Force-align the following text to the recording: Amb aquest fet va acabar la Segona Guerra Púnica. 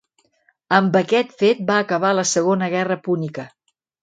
Amb 0.77 0.97
aquest 0.99 1.35
fet 1.43 1.61
va 1.67 1.75
acabar 1.83 2.15
la 2.21 2.25
Segona 2.31 2.71
Guerra 2.77 2.99
Púnica. 3.11 3.47